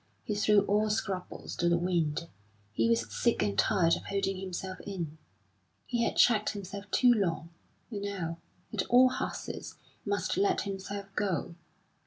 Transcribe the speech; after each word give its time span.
He 0.23 0.33
threw 0.33 0.61
all 0.61 0.89
scruples 0.89 1.55
to 1.57 1.69
the 1.69 1.77
wind. 1.77 2.27
He 2.73 2.89
was 2.89 3.13
sick 3.15 3.43
and 3.43 3.55
tired 3.55 3.95
of 3.95 4.05
holding 4.05 4.37
himself 4.39 4.79
in; 4.83 5.19
he 5.85 6.03
had 6.03 6.15
checked 6.17 6.53
himself 6.53 6.89
too 6.89 7.13
long, 7.13 7.51
and 7.91 8.01
now, 8.01 8.39
at 8.73 8.81
all 8.87 9.09
hazards, 9.09 9.75
must 10.03 10.37
let 10.37 10.61
himself 10.61 11.05
go. 11.15 11.53